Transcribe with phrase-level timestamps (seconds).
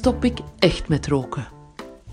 [0.00, 1.48] stop ik echt met roken?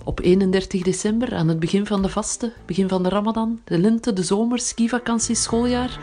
[0.03, 4.13] Op 31 december, aan het begin van de vasten, begin van de Ramadan, de lente,
[4.13, 5.99] de zomer, skivakantie, schooljaar.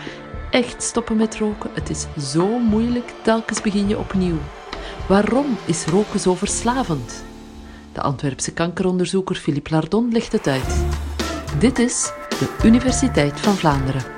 [0.50, 4.38] Echt stoppen met roken, het is zo moeilijk, telkens begin je opnieuw.
[5.08, 7.24] Waarom is roken zo verslavend?
[7.92, 10.84] De Antwerpse kankeronderzoeker Philippe Lardon legt het uit.
[11.58, 14.13] Dit is de Universiteit van Vlaanderen.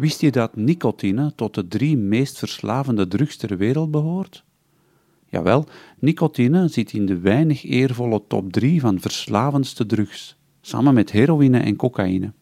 [0.00, 4.44] Wist je dat nicotine tot de drie meest verslavende drugs ter wereld behoort?
[5.28, 5.66] Jawel,
[5.98, 11.76] nicotine zit in de weinig eervolle top 3 van verslavendste drugs, samen met heroïne en
[11.76, 12.32] cocaïne.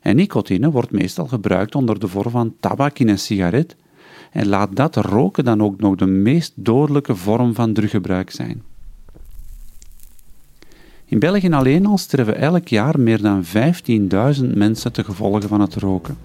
[0.00, 3.76] En nicotine wordt meestal gebruikt onder de vorm van tabak in een sigaret
[4.30, 8.62] en laat dat roken dan ook nog de meest dodelijke vorm van druggebruik zijn.
[11.10, 15.74] In België alleen al sterven elk jaar meer dan 15.000 mensen te gevolgen van het
[15.74, 16.16] roken.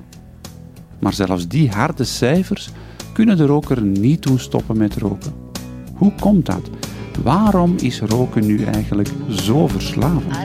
[1.00, 2.70] Maar zelfs die harde cijfers
[3.14, 5.34] kunnen de roker niet doen stoppen met roken.
[5.94, 6.70] Hoe komt dat?
[7.23, 10.36] Waarom is roken nu eigenlijk zo verslavend?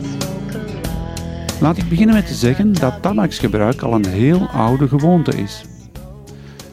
[1.61, 5.65] Laat ik beginnen met te zeggen dat tabaksgebruik al een heel oude gewoonte is.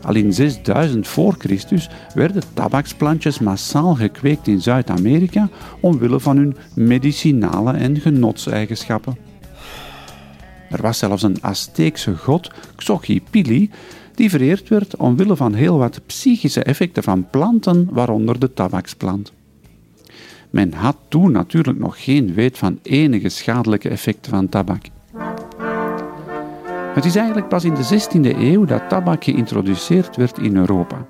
[0.06, 7.72] Al in 6000 voor Christus werden tabaksplantjes massaal gekweekt in Zuid-Amerika omwille van hun medicinale
[7.72, 9.17] en genotseigenschappen.
[10.70, 13.70] Er was zelfs een Azteekse god, Xochipilli,
[14.16, 19.31] die vereerd werd omwille van heel wat psychische effecten van planten, waaronder de tabaksplant.
[20.50, 24.86] Men had toen natuurlijk nog geen weet van enige schadelijke effecten van tabak.
[26.95, 31.05] Het is eigenlijk pas in de 16e eeuw dat tabak geïntroduceerd werd in Europa.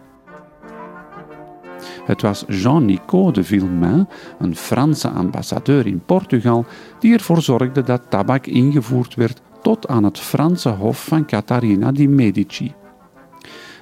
[2.06, 4.08] Het was Jean Nicot de Villemain,
[4.40, 6.66] een Franse ambassadeur in Portugal,
[7.00, 12.08] die ervoor zorgde dat tabak ingevoerd werd tot aan het Franse hof van Catharina di
[12.08, 12.74] Medici.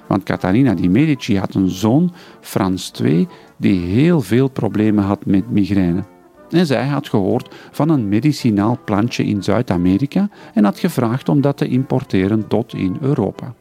[0.06, 5.50] Want Catharina di Medici had een zoon, Frans II, die heel veel problemen had met
[5.50, 6.13] migraine.
[6.54, 11.56] En zij had gehoord van een medicinaal plantje in Zuid-Amerika en had gevraagd om dat
[11.56, 13.54] te importeren tot in Europa.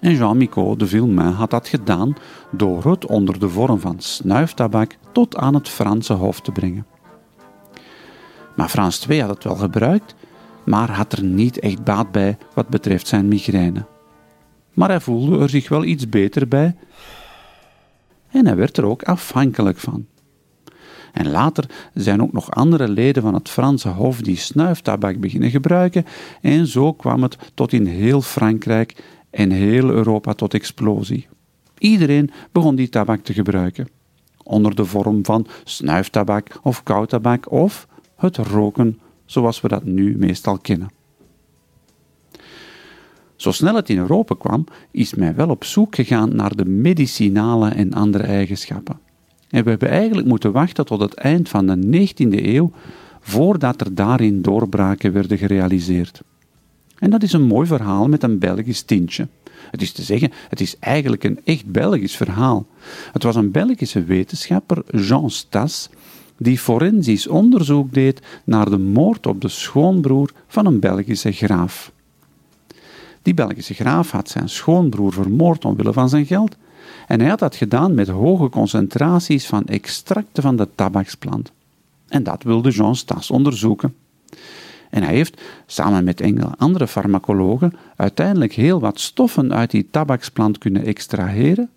[0.00, 2.14] En Jean Micot de Villemain had dat gedaan
[2.50, 6.86] door het onder de vorm van snuiftabak tot aan het Franse hof te brengen.
[8.56, 10.14] Maar Frans II had het wel gebruikt,
[10.64, 13.84] maar had er niet echt baat bij wat betreft zijn migraine.
[14.72, 16.76] Maar hij voelde er zich wel iets beter bij
[18.30, 20.06] en hij werd er ook afhankelijk van.
[21.12, 21.64] En later
[21.94, 26.04] zijn ook nog andere leden van het Franse Hof die snuiftabak beginnen gebruiken
[26.40, 31.28] en zo kwam het tot in heel Frankrijk en heel Europa tot explosie.
[31.78, 33.88] Iedereen begon die tabak te gebruiken,
[34.42, 37.86] onder de vorm van snuiftabak of koudtabak of
[38.16, 40.90] het roken zoals we dat nu meestal kennen.
[43.36, 47.68] Zo snel het in Europa kwam, is men wel op zoek gegaan naar de medicinale
[47.68, 49.00] en andere eigenschappen.
[49.52, 52.70] En we hebben eigenlijk moeten wachten tot het eind van de 19e eeuw
[53.20, 56.22] voordat er daarin doorbraken werden gerealiseerd.
[56.98, 59.28] En dat is een mooi verhaal met een Belgisch tintje.
[59.70, 62.66] Het is te zeggen, het is eigenlijk een echt Belgisch verhaal.
[63.12, 65.90] Het was een Belgische wetenschapper, Jean Stas,
[66.38, 71.92] die forensisch onderzoek deed naar de moord op de schoonbroer van een Belgische graaf.
[73.22, 76.56] Die Belgische graaf had zijn schoonbroer vermoord omwille van zijn geld
[77.06, 81.52] en hij had dat gedaan met hoge concentraties van extracten van de tabaksplant.
[82.08, 83.94] En dat wilde Jean Stas onderzoeken.
[84.90, 90.58] En hij heeft, samen met enkele andere farmacologen, uiteindelijk heel wat stoffen uit die tabaksplant
[90.58, 91.70] kunnen extraheren.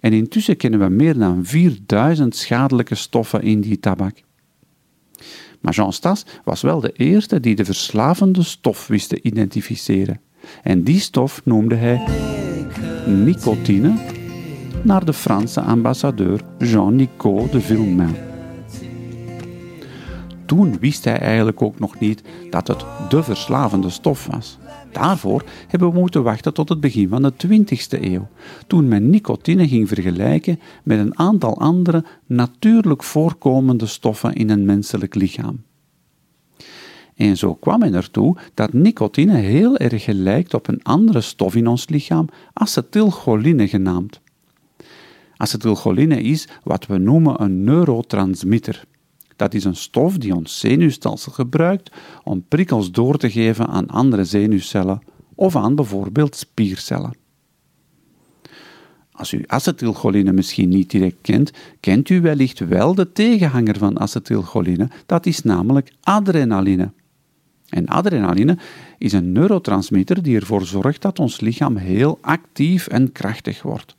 [0.00, 4.22] En intussen kennen we meer dan 4000 schadelijke stoffen in die tabak.
[5.60, 10.20] Maar Jean Stas was wel de eerste die de verslavende stof wist te identificeren.
[10.62, 12.04] En die stof noemde hij
[13.06, 13.94] nicotine,
[14.84, 18.14] naar de Franse ambassadeur Jean Nicot de Villemain.
[20.46, 24.58] Toen wist hij eigenlijk ook nog niet dat het de verslavende stof was.
[24.92, 28.28] Daarvoor hebben we moeten wachten tot het begin van de 20e eeuw,
[28.66, 35.14] toen men nicotine ging vergelijken met een aantal andere natuurlijk voorkomende stoffen in een menselijk
[35.14, 35.62] lichaam.
[37.14, 41.66] En zo kwam men ertoe dat nicotine heel erg lijkt op een andere stof in
[41.66, 44.21] ons lichaam, acetylcholine genaamd.
[45.42, 48.84] Acetylcholine is wat we noemen een neurotransmitter.
[49.36, 51.90] Dat is een stof die ons zenuwstelsel gebruikt
[52.24, 55.02] om prikkels door te geven aan andere zenuwcellen
[55.34, 57.16] of aan bijvoorbeeld spiercellen.
[59.12, 61.50] Als u acetylcholine misschien niet direct kent,
[61.80, 66.92] kent u wellicht wel de tegenhanger van acetylcholine, dat is namelijk adrenaline.
[67.68, 68.58] En adrenaline
[68.98, 73.96] is een neurotransmitter die ervoor zorgt dat ons lichaam heel actief en krachtig wordt.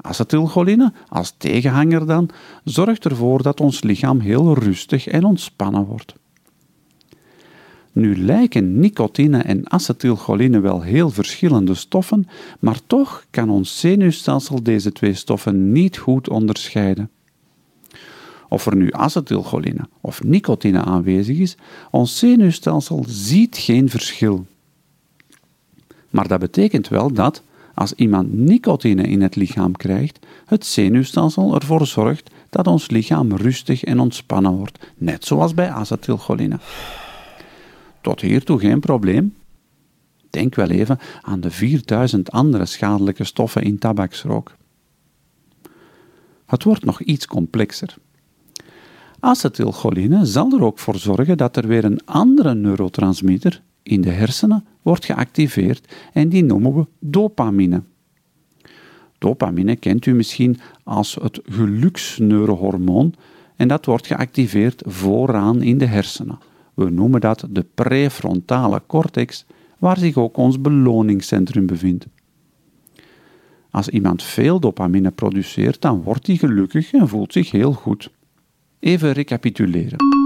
[0.00, 2.30] Acetylcholine, als tegenhanger dan,
[2.64, 6.14] zorgt ervoor dat ons lichaam heel rustig en ontspannen wordt.
[7.92, 12.28] Nu lijken nicotine en acetylcholine wel heel verschillende stoffen,
[12.58, 17.10] maar toch kan ons zenuwstelsel deze twee stoffen niet goed onderscheiden.
[18.48, 21.56] Of er nu acetylcholine of nicotine aanwezig is,
[21.90, 24.46] ons zenuwstelsel ziet geen verschil.
[26.10, 27.42] Maar dat betekent wel dat,
[27.76, 33.84] als iemand nicotine in het lichaam krijgt, het zenuwstelsel ervoor zorgt dat ons lichaam rustig
[33.84, 36.58] en ontspannen wordt, net zoals bij acetylcholine.
[38.00, 39.34] Tot hiertoe geen probleem.
[40.30, 44.56] Denk wel even aan de 4000 andere schadelijke stoffen in tabaksrook.
[46.46, 47.94] Het wordt nog iets complexer.
[49.20, 54.64] Acetylcholine zal er ook voor zorgen dat er weer een andere neurotransmitter in de hersenen
[54.82, 57.82] wordt geactiveerd en die noemen we dopamine.
[59.18, 63.14] Dopamine kent u misschien als het geluksneurohormoon
[63.56, 66.38] en dat wordt geactiveerd vooraan in de hersenen.
[66.74, 69.44] We noemen dat de prefrontale cortex,
[69.78, 72.06] waar zich ook ons beloningscentrum bevindt.
[73.70, 78.10] Als iemand veel dopamine produceert, dan wordt hij gelukkig en voelt zich heel goed.
[78.78, 80.25] Even recapituleren.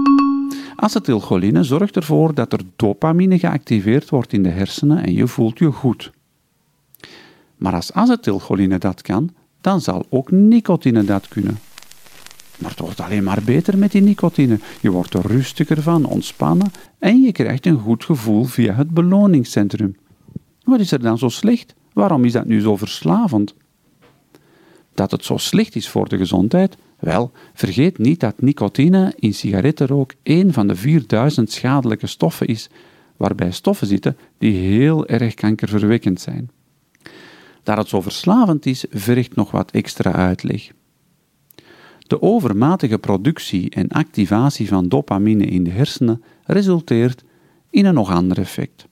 [0.75, 5.71] Acetylcholine zorgt ervoor dat er dopamine geactiveerd wordt in de hersenen en je voelt je
[5.71, 6.11] goed.
[7.57, 9.29] Maar als acetylcholine dat kan,
[9.61, 11.57] dan zal ook nicotine dat kunnen.
[12.57, 14.59] Maar het wordt alleen maar beter met die nicotine.
[14.81, 19.95] Je wordt er rustiger van, ontspannen en je krijgt een goed gevoel via het beloningscentrum.
[20.63, 21.75] Wat is er dan zo slecht?
[21.93, 23.53] Waarom is dat nu zo verslavend?
[24.93, 30.13] Dat het zo slecht is voor de gezondheid, wel, vergeet niet dat nicotine in sigarettenrook
[30.23, 32.69] een van de 4000 schadelijke stoffen is,
[33.17, 36.49] waarbij stoffen zitten die heel erg kankerverwekkend zijn.
[37.63, 40.71] Dat het zo verslavend is, vergt nog wat extra uitleg.
[42.07, 47.23] De overmatige productie en activatie van dopamine in de hersenen resulteert
[47.69, 48.87] in een nog ander effect.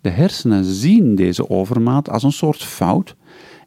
[0.00, 3.16] De hersenen zien deze overmaat als een soort fout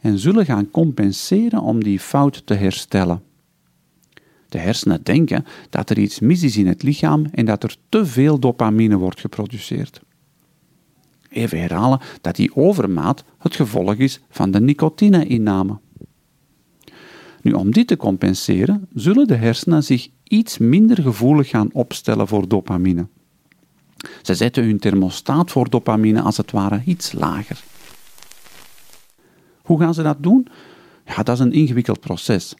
[0.02, 3.22] en zullen gaan compenseren om die fout te herstellen.
[4.50, 8.06] De hersenen denken dat er iets mis is in het lichaam en dat er te
[8.06, 10.02] veel dopamine wordt geproduceerd.
[11.30, 15.80] Even herhalen dat die overmaat het gevolg is van de nicotine-inname.
[17.42, 22.48] Nu, om dit te compenseren, zullen de hersenen zich iets minder gevoelig gaan opstellen voor
[22.48, 23.08] dopamine.
[24.22, 27.64] Ze zetten hun thermostaat voor dopamine als het ware iets lager.
[29.62, 30.48] Hoe gaan ze dat doen?
[31.06, 32.56] Ja, dat is een ingewikkeld proces.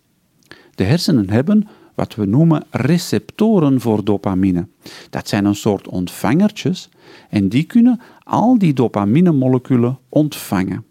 [0.76, 4.68] De hersenen hebben wat we noemen receptoren voor dopamine.
[5.10, 6.90] Dat zijn een soort ontvangertjes
[7.30, 10.86] en die kunnen al die dopaminemoleculen ontvangen.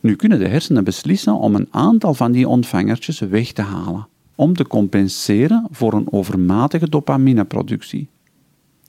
[0.00, 4.54] Nu kunnen de hersenen beslissen om een aantal van die ontvangertjes weg te halen, om
[4.54, 8.08] te compenseren voor een overmatige dopamineproductie.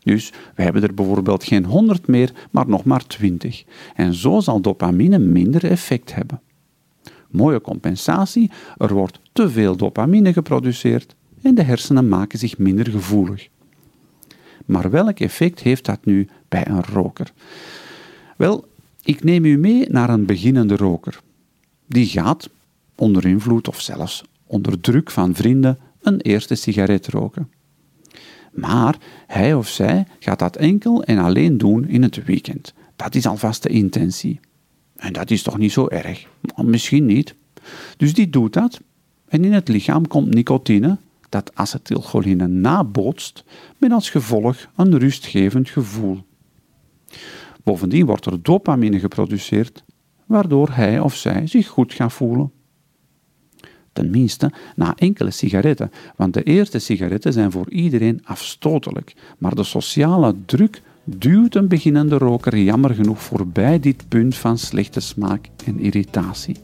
[0.04, 3.64] Dus we hebben er bijvoorbeeld geen 100 meer, maar nog maar 20.
[3.96, 6.42] En zo zal dopamine minder effect hebben.
[7.30, 13.48] Mooie compensatie, er wordt te veel dopamine geproduceerd en de hersenen maken zich minder gevoelig.
[14.66, 17.34] Maar welk effect heeft dat nu bij een roker?
[18.38, 18.68] Wel,
[19.04, 21.20] ik neem u mee naar een beginnende roker.
[21.86, 22.50] Die gaat,
[22.96, 27.52] onder invloed of zelfs onder druk van vrienden, een eerste sigaret roken.
[28.52, 32.74] Maar hij of zij gaat dat enkel en alleen doen in het weekend.
[32.96, 34.40] Dat is alvast de intentie.
[34.98, 36.28] En dat is toch niet zo erg?
[36.56, 37.36] Misschien niet.
[37.98, 38.80] Dus die doet dat.
[39.28, 40.98] En in het lichaam komt nicotine,
[41.30, 43.44] dat acetylcholine nabootst,
[43.78, 46.24] met als gevolg een rustgevend gevoel.
[47.64, 49.84] Bovendien wordt er dopamine geproduceerd,
[50.26, 52.52] waardoor hij of zij zich goed gaat voelen.
[53.94, 60.36] Tenminste, na enkele sigaretten, want de eerste sigaretten zijn voor iedereen afstotelijk, maar de sociale
[60.46, 66.56] druk duwt een beginnende roker jammer genoeg voorbij dit punt van slechte smaak en irritatie.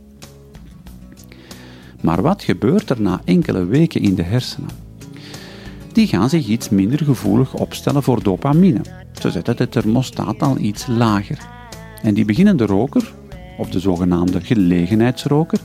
[2.01, 4.69] Maar wat gebeurt er na enkele weken in de hersenen?
[5.91, 8.81] Die gaan zich iets minder gevoelig opstellen voor dopamine.
[9.21, 11.37] Ze zetten de thermostaat al iets lager.
[12.01, 13.13] En die beginnende roker,
[13.57, 15.59] of de zogenaamde gelegenheidsroker,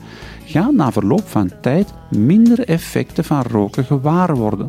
[0.44, 4.66] gaat na verloop van tijd minder effecten van roken gewaar worden.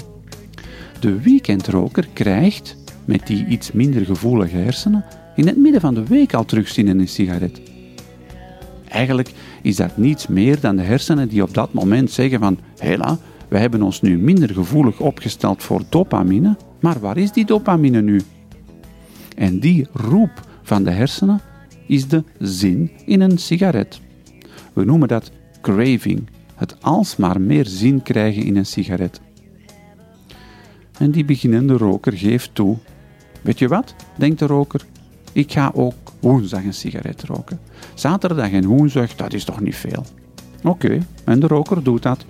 [0.99, 2.77] De weekendroker krijgt,
[3.09, 6.99] met die iets minder gevoelige hersenen, in het midden van de week al terugzien in
[6.99, 7.61] een sigaret.
[8.87, 13.17] Eigenlijk is dat niets meer dan de hersenen die op dat moment zeggen van hela,
[13.47, 18.21] we hebben ons nu minder gevoelig opgesteld voor dopamine Maar waar is die dopamine nu?
[19.35, 21.41] En die roep van de hersenen
[21.87, 24.01] is de zin in een sigaret.
[24.73, 29.21] We noemen dat craving, het alsmaar meer zin krijgen in een sigaret.
[30.97, 32.77] En die beginnende roker geeft toe.
[33.41, 34.85] Weet je wat, denkt de roker,
[35.31, 37.59] ik ga ook woensdag een sigaret roken.
[37.93, 40.05] Zaterdag en woensdag, dat is toch niet veel.
[40.63, 42.25] Oké, en de roker doet dat.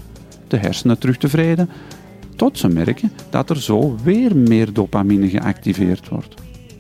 [0.48, 1.70] De hersenen terug tevreden,
[2.36, 6.34] tot ze merken dat er zo weer meer dopamine geactiveerd wordt.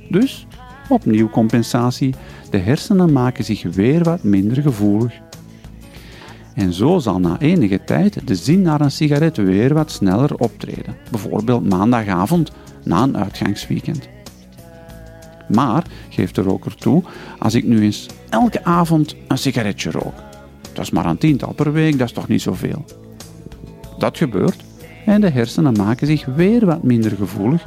[0.09, 0.47] Dus,
[0.89, 2.15] opnieuw compensatie,
[2.49, 5.13] de hersenen maken zich weer wat minder gevoelig.
[6.53, 10.95] En zo zal na enige tijd de zin naar een sigaret weer wat sneller optreden,
[11.11, 12.51] bijvoorbeeld maandagavond
[12.83, 14.09] na een uitgangsweekend.
[15.49, 17.03] Maar, geeft de roker toe,
[17.39, 20.13] als ik nu eens elke avond een sigaretje rook,
[20.73, 22.85] dat is maar een tiental per week, dat is toch niet zoveel.
[23.97, 24.63] Dat gebeurt
[25.05, 27.63] en de hersenen maken zich weer wat minder gevoelig,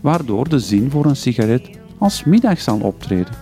[0.00, 3.34] waardoor de zin voor een sigaret als middag zal optreden.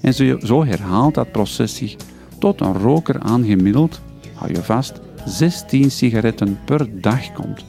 [0.00, 0.14] En
[0.46, 1.96] zo herhaalt dat proces zich
[2.38, 4.00] tot een roker aangemiddeld,
[4.34, 7.64] hou je vast, 16 sigaretten per dag komt.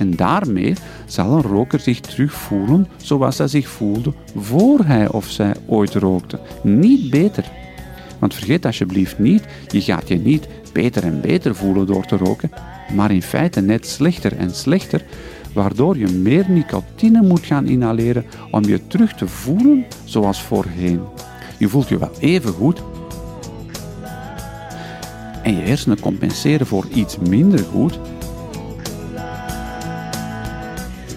[0.00, 0.74] En daarmee
[1.06, 6.40] zal een roker zich terugvoelen zoals hij zich voelde voor hij of zij ooit rookte.
[6.62, 7.50] Niet beter.
[8.18, 12.50] Want vergeet alsjeblieft niet, je gaat je niet beter en beter voelen door te roken,
[12.94, 15.04] maar in feite net slechter en slechter,
[15.54, 21.00] waardoor je meer nicotine moet gaan inhaleren om je terug te voelen zoals voorheen.
[21.58, 22.82] Je voelt je wel even goed
[25.42, 27.98] en je hersenen compenseren voor iets minder goed.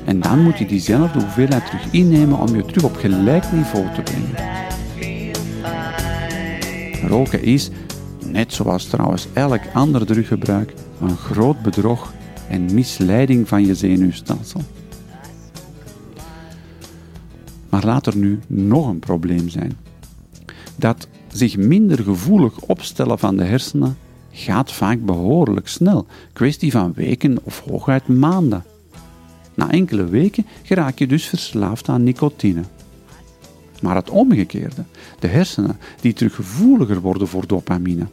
[0.05, 4.01] En dan moet je diezelfde hoeveelheid terug innemen om je terug op gelijk niveau te
[4.01, 4.61] brengen.
[7.07, 7.69] Roken is,
[8.25, 12.13] net zoals trouwens elk ander druggebruik, een groot bedrog
[12.49, 14.61] en misleiding van je zenuwstelsel.
[17.69, 19.77] Maar laat er nu nog een probleem zijn.
[20.75, 23.97] Dat zich minder gevoelig opstellen van de hersenen
[24.31, 28.63] gaat vaak behoorlijk snel, kwestie van weken of hooguit maanden.
[29.55, 32.61] Na enkele weken geraak je dus verslaafd aan nicotine.
[33.81, 34.83] Maar het omgekeerde,
[35.19, 38.07] de hersenen die terug gevoeliger worden voor dopamine,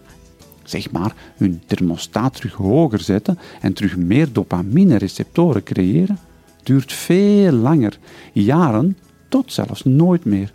[0.62, 6.18] zeg maar hun thermostaat terug hoger zetten en terug meer dopamine-receptoren creëren,
[6.62, 7.98] duurt veel langer,
[8.32, 8.96] jaren
[9.28, 10.52] tot zelfs nooit meer.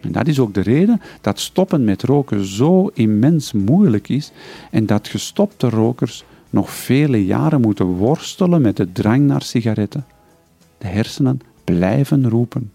[0.00, 4.32] En dat is ook de reden dat stoppen met roken zo immens moeilijk is
[4.70, 10.06] en dat gestopte rokers nog vele jaren moeten worstelen met de drang naar sigaretten.
[10.78, 12.72] De hersenen blijven roepen.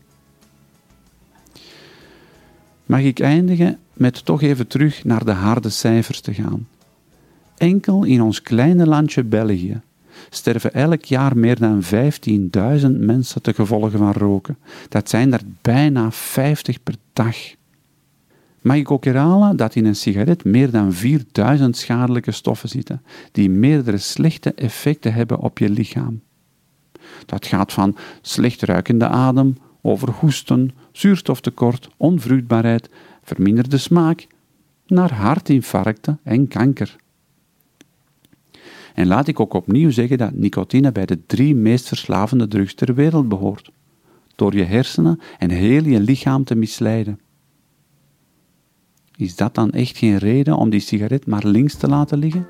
[2.85, 6.67] Mag ik eindigen met toch even terug naar de harde cijfers te gaan?
[7.57, 9.81] Enkel in ons kleine landje België
[10.29, 14.57] sterven elk jaar meer dan 15.000 mensen te gevolgen van roken.
[14.89, 17.37] Dat zijn er bijna 50 per dag.
[18.65, 23.49] Mag ik ook herhalen dat in een sigaret meer dan 4000 schadelijke stoffen zitten, die
[23.49, 26.21] meerdere slechte effecten hebben op je lichaam.
[27.25, 32.89] Dat gaat van slecht ruikende adem, over hoesten, zuurstoftekort, onvruchtbaarheid,
[33.23, 34.27] verminderde smaak,
[34.87, 36.95] naar hartinfarcten en kanker.
[38.93, 42.93] En laat ik ook opnieuw zeggen dat nicotine bij de drie meest verslavende drugs ter
[42.93, 43.71] wereld behoort,
[44.35, 47.19] door je hersenen en heel je lichaam te misleiden.
[49.17, 52.47] Is dat dan echt geen reden om die sigaret maar links te laten liggen?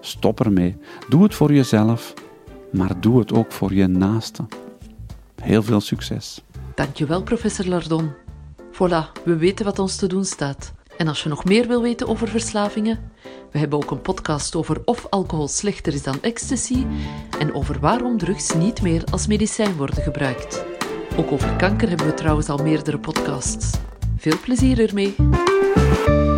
[0.00, 0.76] Stop ermee.
[1.08, 2.14] Doe het voor jezelf,
[2.72, 4.44] maar doe het ook voor je naaste.
[5.42, 6.42] Heel veel succes.
[6.74, 8.10] Dankjewel, professor Lardon.
[8.72, 10.72] Voilà, we weten wat ons te doen staat.
[10.96, 12.98] En als je nog meer wil weten over verslavingen,
[13.50, 16.86] we hebben ook een podcast over of alcohol slechter is dan ecstasy
[17.38, 20.64] en over waarom drugs niet meer als medicijn worden gebruikt.
[21.16, 23.70] Ook over kanker hebben we trouwens al meerdere podcasts.
[24.16, 25.14] Veel plezier ermee!
[26.06, 26.31] Bye.